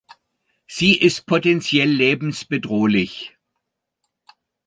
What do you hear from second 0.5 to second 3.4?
Sie ist potenziell lebensbedrohlich.